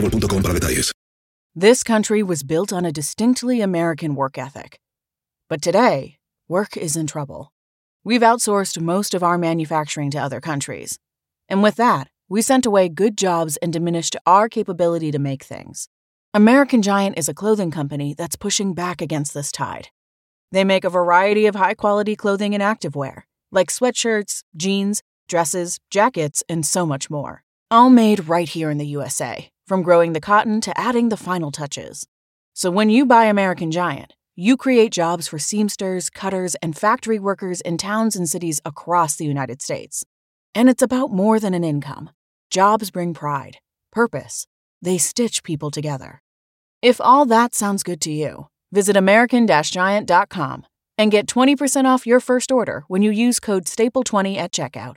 boostmobile.com 0.00 0.42
para 0.42 0.54
detalles. 0.54 0.92
This 1.54 1.82
country 1.82 2.22
was 2.22 2.42
built 2.42 2.72
on 2.72 2.84
a 2.84 2.92
distinctly 2.92 3.60
American 3.60 4.14
work 4.14 4.36
ethic. 4.36 4.78
But 5.48 5.62
today, 5.62 6.18
work 6.48 6.76
is 6.76 6.96
in 6.96 7.06
trouble. 7.06 7.52
We've 8.04 8.20
outsourced 8.20 8.80
most 8.80 9.14
of 9.14 9.22
our 9.22 9.38
manufacturing 9.38 10.10
to 10.12 10.18
other 10.18 10.40
countries. 10.40 10.98
And 11.48 11.62
with 11.62 11.76
that, 11.76 12.08
we 12.28 12.42
sent 12.42 12.66
away 12.66 12.88
good 12.88 13.16
jobs 13.16 13.56
and 13.58 13.72
diminished 13.72 14.16
our 14.26 14.48
capability 14.48 15.10
to 15.12 15.18
make 15.18 15.44
things. 15.44 15.88
American 16.34 16.82
Giant 16.82 17.18
is 17.18 17.28
a 17.28 17.34
clothing 17.34 17.70
company 17.70 18.12
that's 18.12 18.36
pushing 18.36 18.74
back 18.74 19.00
against 19.00 19.32
this 19.32 19.50
tide. 19.50 19.88
They 20.52 20.64
make 20.64 20.84
a 20.84 20.90
variety 20.90 21.46
of 21.46 21.54
high 21.54 21.74
quality 21.74 22.16
clothing 22.16 22.54
and 22.54 22.62
activewear, 22.62 23.22
like 23.50 23.68
sweatshirts, 23.68 24.42
jeans, 24.56 25.02
dresses, 25.28 25.78
jackets, 25.90 26.42
and 26.48 26.66
so 26.66 26.84
much 26.84 27.08
more. 27.08 27.42
All 27.70 27.90
made 27.90 28.28
right 28.28 28.48
here 28.48 28.70
in 28.70 28.78
the 28.78 28.86
USA, 28.86 29.48
from 29.66 29.82
growing 29.82 30.12
the 30.12 30.20
cotton 30.20 30.60
to 30.62 30.78
adding 30.78 31.08
the 31.08 31.16
final 31.16 31.50
touches. 31.50 32.06
So 32.54 32.70
when 32.70 32.88
you 32.88 33.04
buy 33.04 33.24
American 33.26 33.70
Giant, 33.70 34.14
you 34.34 34.56
create 34.56 34.92
jobs 34.92 35.28
for 35.28 35.38
seamsters, 35.38 36.10
cutters, 36.10 36.54
and 36.56 36.76
factory 36.76 37.18
workers 37.18 37.60
in 37.62 37.78
towns 37.78 38.16
and 38.16 38.28
cities 38.28 38.60
across 38.64 39.16
the 39.16 39.24
United 39.24 39.62
States. 39.62 40.04
And 40.54 40.68
it's 40.68 40.82
about 40.82 41.10
more 41.10 41.40
than 41.40 41.54
an 41.54 41.64
income. 41.64 42.10
Jobs 42.50 42.90
bring 42.90 43.14
pride, 43.14 43.58
purpose. 43.92 44.46
They 44.82 44.98
stitch 44.98 45.42
people 45.42 45.70
together. 45.70 46.22
If 46.82 47.00
all 47.00 47.24
that 47.26 47.54
sounds 47.54 47.82
good 47.82 48.00
to 48.02 48.12
you, 48.12 48.48
visit 48.72 48.96
American 48.96 49.46
Giant.com 49.46 50.66
and 50.98 51.10
get 51.10 51.26
20% 51.26 51.84
off 51.84 52.06
your 52.06 52.20
first 52.20 52.52
order 52.52 52.84
when 52.88 53.02
you 53.02 53.10
use 53.10 53.40
code 53.40 53.64
STAPLE20 53.64 54.36
at 54.36 54.52
checkout. 54.52 54.96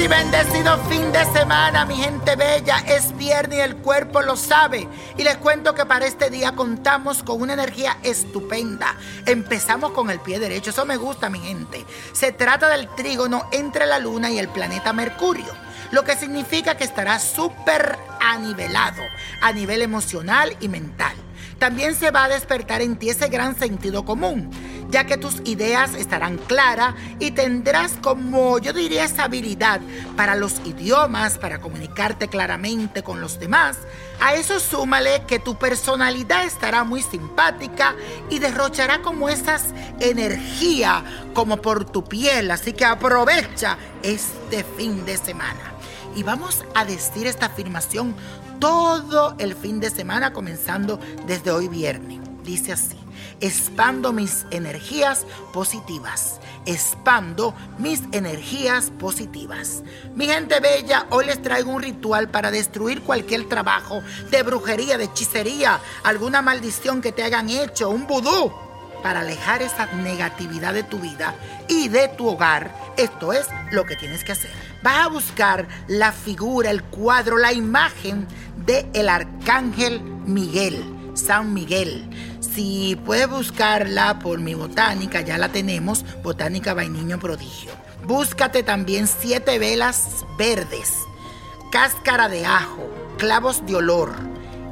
Y 0.00 0.06
bendecido 0.06 0.78
fin 0.84 1.10
de 1.12 1.24
semana, 1.32 1.84
mi 1.84 1.96
gente 1.96 2.36
bella. 2.36 2.78
Es 2.86 3.16
viernes 3.16 3.58
y 3.58 3.62
el 3.62 3.76
cuerpo 3.76 4.22
lo 4.22 4.36
sabe. 4.36 4.86
Y 5.16 5.24
les 5.24 5.38
cuento 5.38 5.74
que 5.74 5.86
para 5.86 6.06
este 6.06 6.30
día 6.30 6.52
contamos 6.52 7.22
con 7.22 7.40
una 7.40 7.54
energía 7.54 7.96
estupenda. 8.02 8.94
Empezamos 9.26 9.92
con 9.92 10.10
el 10.10 10.20
pie 10.20 10.38
derecho, 10.38 10.70
eso 10.70 10.84
me 10.84 10.96
gusta, 10.96 11.30
mi 11.30 11.40
gente. 11.40 11.84
Se 12.12 12.32
trata 12.32 12.68
del 12.68 12.88
trígono 12.94 13.48
entre 13.50 13.86
la 13.86 13.98
luna 13.98 14.30
y 14.30 14.38
el 14.38 14.48
planeta 14.48 14.92
Mercurio. 14.92 15.52
Lo 15.90 16.04
que 16.04 16.16
significa 16.16 16.76
que 16.76 16.84
estará 16.84 17.18
súper 17.18 17.98
anivelado 18.20 19.02
a 19.42 19.52
nivel 19.52 19.82
emocional 19.82 20.56
y 20.60 20.68
mental. 20.68 21.16
También 21.58 21.96
se 21.96 22.12
va 22.12 22.24
a 22.24 22.28
despertar 22.28 22.82
en 22.82 22.96
ti 22.96 23.10
ese 23.10 23.28
gran 23.28 23.58
sentido 23.58 24.04
común, 24.04 24.50
ya 24.88 25.04
que 25.04 25.16
tus 25.16 25.40
ideas 25.44 25.94
estarán 25.94 26.38
claras 26.38 26.94
y 27.18 27.30
tendrás 27.32 27.92
como 28.00 28.58
yo 28.58 28.72
diría 28.72 29.04
esa 29.04 29.24
habilidad 29.24 29.80
para 30.16 30.34
los 30.34 30.60
idiomas, 30.64 31.38
para 31.38 31.60
comunicarte 31.60 32.28
claramente 32.28 33.02
con 33.02 33.20
los 33.20 33.38
demás. 33.38 33.78
A 34.20 34.34
eso 34.34 34.58
súmale 34.58 35.22
que 35.26 35.38
tu 35.38 35.56
personalidad 35.56 36.44
estará 36.44 36.84
muy 36.84 37.02
simpática 37.02 37.94
y 38.30 38.38
derrochará 38.38 39.02
como 39.02 39.28
esas 39.28 39.66
energía 40.00 41.04
como 41.34 41.58
por 41.58 41.84
tu 41.84 42.04
piel, 42.04 42.50
así 42.50 42.72
que 42.72 42.84
aprovecha 42.84 43.78
este 44.02 44.64
fin 44.64 45.04
de 45.04 45.16
semana. 45.16 45.74
Y 46.16 46.22
vamos 46.24 46.64
a 46.74 46.84
decir 46.84 47.26
esta 47.26 47.46
afirmación 47.46 48.16
todo 48.58 49.36
el 49.38 49.54
fin 49.54 49.78
de 49.78 49.90
semana, 49.90 50.32
comenzando 50.32 50.98
desde 51.26 51.52
hoy 51.52 51.68
viernes. 51.68 52.18
Dice 52.42 52.72
así, 52.72 52.97
expando 53.40 54.12
mis 54.12 54.46
energías 54.50 55.26
positivas, 55.52 56.40
expando 56.66 57.54
mis 57.78 58.02
energías 58.12 58.90
positivas. 58.90 59.82
Mi 60.14 60.26
gente 60.26 60.60
bella, 60.60 61.06
hoy 61.10 61.26
les 61.26 61.42
traigo 61.42 61.72
un 61.72 61.82
ritual 61.82 62.28
para 62.28 62.50
destruir 62.50 63.02
cualquier 63.02 63.48
trabajo 63.48 64.02
de 64.30 64.42
brujería, 64.42 64.98
de 64.98 65.04
hechicería, 65.04 65.80
alguna 66.04 66.42
maldición 66.42 67.00
que 67.00 67.12
te 67.12 67.22
hayan 67.22 67.48
hecho, 67.48 67.90
un 67.90 68.06
vudú 68.06 68.52
para 69.02 69.20
alejar 69.20 69.62
esa 69.62 69.86
negatividad 69.86 70.74
de 70.74 70.82
tu 70.82 70.98
vida 70.98 71.34
y 71.68 71.88
de 71.88 72.08
tu 72.08 72.28
hogar, 72.28 72.74
esto 72.96 73.32
es 73.32 73.46
lo 73.70 73.84
que 73.84 73.96
tienes 73.96 74.24
que 74.24 74.32
hacer. 74.32 74.50
Vas 74.82 75.06
a 75.06 75.08
buscar 75.08 75.68
la 75.86 76.12
figura, 76.12 76.70
el 76.70 76.82
cuadro, 76.84 77.38
la 77.38 77.52
imagen 77.52 78.26
de 78.64 78.88
el 78.92 79.08
arcángel 79.08 80.00
Miguel, 80.00 80.84
San 81.14 81.54
Miguel. 81.54 82.08
Si 82.54 82.96
puedes 83.04 83.28
buscarla 83.28 84.18
por 84.18 84.38
mi 84.40 84.54
botánica, 84.54 85.20
ya 85.20 85.38
la 85.38 85.48
tenemos, 85.50 86.04
Botánica 86.22 86.74
Vainiño 86.74 87.18
Prodigio. 87.18 87.70
Búscate 88.04 88.62
también 88.62 89.06
siete 89.06 89.58
velas 89.58 90.24
verdes, 90.38 90.92
cáscara 91.70 92.28
de 92.28 92.46
ajo, 92.46 92.88
clavos 93.18 93.64
de 93.66 93.76
olor 93.76 94.12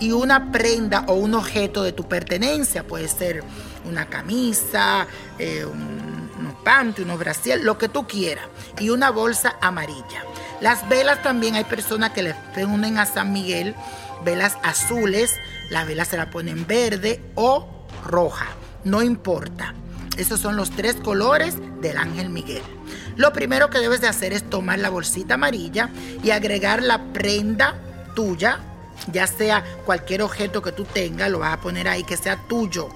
y 0.00 0.12
una 0.12 0.52
prenda 0.52 1.04
o 1.08 1.14
un 1.14 1.34
objeto 1.34 1.82
de 1.82 1.92
tu 1.92 2.08
pertenencia. 2.08 2.86
Puede 2.86 3.08
ser 3.08 3.42
una 3.84 4.06
camisa, 4.06 5.06
eh, 5.38 5.64
un, 5.64 6.30
unos 6.38 6.54
panties, 6.62 7.04
unos 7.04 7.18
brasier, 7.18 7.60
lo 7.60 7.78
que 7.78 7.88
tú 7.88 8.06
quieras. 8.06 8.46
Y 8.78 8.90
una 8.90 9.10
bolsa 9.10 9.56
amarilla. 9.60 10.24
Las 10.60 10.88
velas 10.88 11.22
también 11.22 11.56
hay 11.56 11.64
personas 11.64 12.12
que 12.12 12.22
le 12.22 12.34
ponen 12.54 12.98
a 12.98 13.06
San 13.06 13.32
Miguel 13.32 13.74
velas 14.24 14.56
azules, 14.62 15.32
las 15.70 15.86
velas 15.86 16.08
se 16.08 16.16
la 16.16 16.30
ponen 16.30 16.66
verde 16.66 17.20
o 17.34 17.86
roja. 18.04 18.48
No 18.84 19.02
importa. 19.02 19.74
Esos 20.16 20.40
son 20.40 20.56
los 20.56 20.70
tres 20.70 20.94
colores 20.94 21.56
del 21.80 21.96
ángel 21.96 22.30
Miguel. 22.30 22.62
Lo 23.16 23.32
primero 23.32 23.70
que 23.70 23.78
debes 23.78 24.00
de 24.00 24.08
hacer 24.08 24.32
es 24.32 24.48
tomar 24.48 24.78
la 24.78 24.90
bolsita 24.90 25.34
amarilla 25.34 25.90
y 26.22 26.30
agregar 26.30 26.82
la 26.82 27.12
prenda 27.12 27.74
tuya 28.14 28.60
ya 29.12 29.26
sea 29.26 29.64
cualquier 29.84 30.22
objeto 30.22 30.62
que 30.62 30.72
tú 30.72 30.84
tengas, 30.84 31.30
lo 31.30 31.40
vas 31.40 31.54
a 31.54 31.60
poner 31.60 31.88
ahí 31.88 32.04
que 32.04 32.16
sea 32.16 32.36
tuyo. 32.48 32.88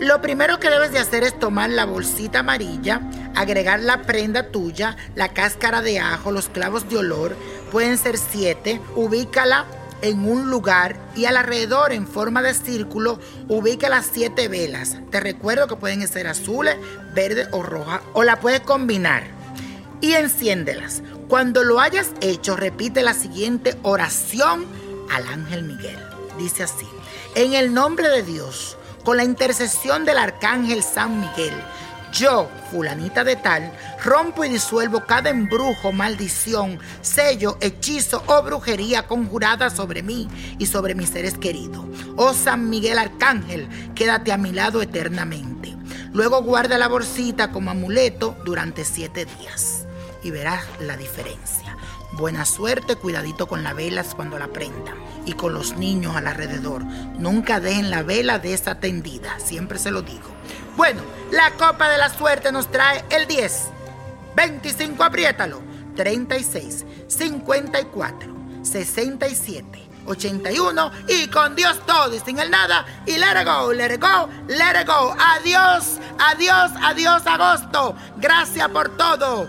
Lo 0.00 0.20
primero 0.20 0.58
que 0.58 0.70
debes 0.70 0.90
de 0.90 0.98
hacer 0.98 1.22
es 1.22 1.38
tomar 1.38 1.70
la 1.70 1.84
bolsita 1.84 2.40
amarilla, 2.40 3.00
agregar 3.36 3.80
la 3.80 4.02
prenda 4.02 4.50
tuya, 4.50 4.96
la 5.14 5.28
cáscara 5.28 5.82
de 5.82 6.00
ajo, 6.00 6.32
los 6.32 6.48
clavos 6.48 6.88
de 6.88 6.98
olor, 6.98 7.36
pueden 7.70 7.96
ser 7.98 8.18
siete, 8.18 8.80
ubícala 8.96 9.66
en 10.04 10.28
un 10.28 10.50
lugar 10.50 10.98
y 11.16 11.24
alrededor 11.24 11.92
en 11.92 12.06
forma 12.06 12.42
de 12.42 12.52
círculo 12.52 13.18
ubica 13.48 13.88
las 13.88 14.04
siete 14.12 14.48
velas. 14.48 14.98
Te 15.10 15.18
recuerdo 15.18 15.66
que 15.66 15.76
pueden 15.76 16.06
ser 16.06 16.26
azules, 16.26 16.76
verdes 17.14 17.48
o 17.52 17.62
rojas 17.62 18.02
o 18.12 18.22
la 18.22 18.38
puedes 18.38 18.60
combinar 18.60 19.24
y 20.02 20.12
enciéndelas. 20.12 21.02
Cuando 21.26 21.64
lo 21.64 21.80
hayas 21.80 22.10
hecho, 22.20 22.54
repite 22.54 23.02
la 23.02 23.14
siguiente 23.14 23.78
oración 23.82 24.66
al 25.10 25.26
ángel 25.26 25.64
Miguel. 25.64 25.98
Dice 26.38 26.64
así, 26.64 26.86
en 27.34 27.54
el 27.54 27.72
nombre 27.72 28.08
de 28.10 28.22
Dios, 28.22 28.76
con 29.04 29.16
la 29.16 29.24
intercesión 29.24 30.04
del 30.04 30.18
arcángel 30.18 30.82
San 30.82 31.20
Miguel, 31.20 31.54
yo, 32.14 32.48
fulanita 32.70 33.24
de 33.24 33.36
tal, 33.36 33.72
rompo 34.02 34.44
y 34.44 34.48
disuelvo 34.48 35.04
cada 35.04 35.30
embrujo, 35.30 35.92
maldición, 35.92 36.78
sello, 37.02 37.58
hechizo 37.60 38.22
o 38.26 38.42
brujería 38.42 39.06
conjurada 39.06 39.68
sobre 39.68 40.02
mí 40.02 40.28
y 40.58 40.66
sobre 40.66 40.94
mis 40.94 41.10
seres 41.10 41.36
queridos. 41.36 41.84
Oh 42.16 42.32
San 42.32 42.70
Miguel 42.70 42.98
Arcángel, 42.98 43.68
quédate 43.94 44.32
a 44.32 44.38
mi 44.38 44.52
lado 44.52 44.80
eternamente. 44.80 45.76
Luego 46.12 46.42
guarda 46.42 46.78
la 46.78 46.88
bolsita 46.88 47.50
como 47.50 47.72
amuleto 47.72 48.36
durante 48.44 48.84
siete 48.84 49.24
días 49.24 49.84
y 50.22 50.30
verás 50.30 50.64
la 50.80 50.96
diferencia. 50.96 51.76
Buena 52.12 52.44
suerte, 52.44 52.94
cuidadito 52.94 53.48
con 53.48 53.64
las 53.64 53.74
velas 53.74 54.14
cuando 54.14 54.38
la 54.38 54.46
prendan 54.46 55.03
y 55.26 55.32
con 55.32 55.54
los 55.54 55.76
niños 55.76 56.16
alrededor. 56.16 56.84
Nunca 56.84 57.60
dejen 57.60 57.90
la 57.90 58.02
vela 58.02 58.38
desatendida, 58.38 59.38
siempre 59.40 59.78
se 59.78 59.90
lo 59.90 60.02
digo. 60.02 60.28
Bueno, 60.76 61.02
la 61.30 61.50
copa 61.52 61.88
de 61.88 61.98
la 61.98 62.08
suerte 62.08 62.52
nos 62.52 62.70
trae 62.70 63.04
el 63.10 63.26
10, 63.26 63.68
25, 64.36 65.04
apriétalo, 65.04 65.62
36, 65.96 66.84
54, 67.08 68.34
67. 68.62 69.84
81 70.06 70.92
y 71.08 71.28
con 71.28 71.54
Dios 71.56 71.80
todo 71.86 72.14
y 72.14 72.20
sin 72.20 72.38
el 72.38 72.50
nada 72.50 72.84
y 73.06 73.16
let 73.16 73.40
it 73.40 73.46
go, 73.46 73.72
let 73.72 73.94
it 73.94 74.00
go, 74.00 74.28
let 74.48 74.80
it 74.80 74.86
go. 74.86 75.14
Adiós, 75.18 75.98
adiós, 76.18 76.72
adiós 76.82 77.26
agosto. 77.26 77.96
Gracias 78.18 78.68
por 78.68 78.96
todo. 78.96 79.48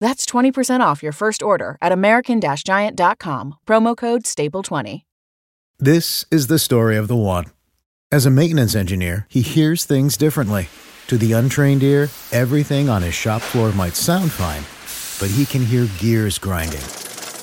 That's 0.00 0.26
20% 0.26 0.80
off 0.80 1.02
your 1.02 1.12
first 1.12 1.42
order 1.42 1.76
at 1.80 1.92
American 1.92 2.40
Giant.com, 2.40 3.54
promo 3.66 3.96
code 3.96 4.24
STAPLE20. 4.24 5.02
This 5.78 6.26
is 6.30 6.48
the 6.48 6.58
story 6.58 6.96
of 6.96 7.08
the 7.08 7.16
one. 7.16 7.46
As 8.12 8.26
a 8.26 8.30
maintenance 8.30 8.74
engineer, 8.74 9.26
he 9.30 9.40
hears 9.40 9.84
things 9.84 10.16
differently. 10.16 10.68
To 11.06 11.16
the 11.16 11.32
untrained 11.32 11.82
ear, 11.82 12.10
everything 12.32 12.88
on 12.88 13.02
his 13.02 13.14
shop 13.14 13.40
floor 13.40 13.72
might 13.72 13.94
sound 13.94 14.30
fine, 14.30 14.64
but 15.20 15.34
he 15.34 15.46
can 15.46 15.64
hear 15.64 15.86
gears 15.98 16.38
grinding 16.38 16.82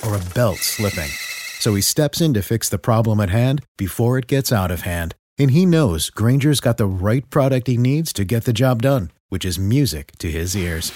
or 0.06 0.14
a 0.14 0.34
belt 0.34 0.58
slipping. 0.58 1.10
So 1.58 1.74
he 1.74 1.80
steps 1.80 2.20
in 2.20 2.34
to 2.34 2.42
fix 2.42 2.68
the 2.68 2.78
problem 2.78 3.18
at 3.20 3.30
hand 3.30 3.64
before 3.76 4.18
it 4.18 4.26
gets 4.26 4.52
out 4.52 4.70
of 4.70 4.82
hand. 4.82 5.14
And 5.38 5.50
he 5.50 5.66
knows 5.66 6.10
Granger's 6.10 6.60
got 6.60 6.76
the 6.76 6.86
right 6.86 7.28
product 7.30 7.66
he 7.66 7.76
needs 7.76 8.12
to 8.12 8.24
get 8.24 8.44
the 8.44 8.52
job 8.52 8.82
done, 8.82 9.10
which 9.28 9.44
is 9.44 9.58
music 9.58 10.12
to 10.18 10.30
his 10.30 10.56
ears. 10.56 10.92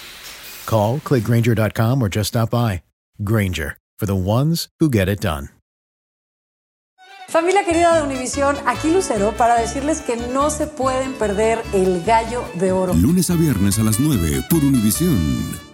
Call, 0.67 0.99
clickgranger.com, 0.99 2.03
or 2.03 2.09
just 2.09 2.29
stop 2.29 2.51
by. 2.51 2.83
Granger, 3.23 3.77
for 3.99 4.07
the 4.07 4.15
ones 4.17 4.69
who 4.81 4.89
get 4.91 5.09
it 5.09 5.21
done. 5.21 5.49
Familia 7.29 7.65
querida 7.65 7.97
de 7.97 8.03
Univisión, 8.03 8.57
aquí 8.67 8.93
Lucero 8.93 9.33
para 9.39 9.59
decirles 9.59 10.03
que 10.03 10.17
no 10.17 10.51
se 10.51 10.67
pueden 10.67 11.15
perder 11.15 11.63
el 11.73 12.03
gallo 12.05 12.45
de 12.61 12.73
oro. 12.73 12.93
Lunes 12.93 13.31
a 13.31 13.37
viernes 13.37 13.79
a 13.79 13.83
las 13.83 13.99
9 13.99 14.45
por 14.51 14.63
Univisión. 14.63 15.72